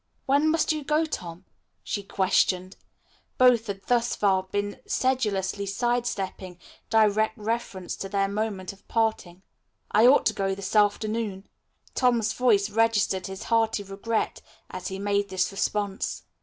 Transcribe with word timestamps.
"When 0.25 0.49
must 0.49 0.71
you 0.71 0.83
go, 0.83 1.05
Tom?" 1.05 1.45
she 1.83 2.01
questioned 2.01 2.73
at 2.75 2.77
last. 2.77 3.37
Both 3.37 3.67
had 3.67 3.83
thus 3.85 4.15
far 4.15 4.41
been 4.41 4.79
sedulously 4.87 5.67
side 5.67 6.07
stepping 6.07 6.57
direct 6.89 7.37
reference 7.37 7.95
to 7.97 8.09
their 8.09 8.27
moment 8.27 8.73
of 8.73 8.87
parting. 8.87 9.43
"I 9.91 10.07
ought 10.07 10.25
to 10.25 10.33
go 10.33 10.55
this 10.55 10.75
afternoon." 10.75 11.47
Tom's 11.93 12.33
voice 12.33 12.67
registered 12.71 13.27
his 13.27 13.43
hearty 13.43 13.83
regret 13.83 14.41
as 14.71 14.87
he 14.87 14.97
made 14.97 15.29
this 15.29 15.51
response. 15.51 16.23